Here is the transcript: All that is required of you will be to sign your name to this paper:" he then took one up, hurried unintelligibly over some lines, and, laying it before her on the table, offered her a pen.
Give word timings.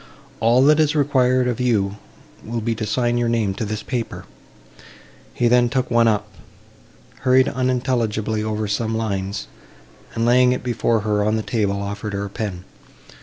All 0.39 0.63
that 0.63 0.79
is 0.79 0.95
required 0.95 1.47
of 1.47 1.59
you 1.59 1.97
will 2.43 2.59
be 2.59 2.73
to 2.73 2.87
sign 2.87 3.19
your 3.19 3.29
name 3.29 3.53
to 3.53 3.65
this 3.65 3.83
paper:" 3.83 4.25
he 5.31 5.47
then 5.47 5.69
took 5.69 5.91
one 5.91 6.07
up, 6.07 6.27
hurried 7.19 7.47
unintelligibly 7.47 8.43
over 8.43 8.67
some 8.67 8.97
lines, 8.97 9.45
and, 10.15 10.25
laying 10.25 10.53
it 10.53 10.63
before 10.63 11.01
her 11.01 11.23
on 11.23 11.35
the 11.35 11.43
table, 11.43 11.79
offered 11.79 12.13
her 12.13 12.25
a 12.25 12.29
pen. 12.31 12.63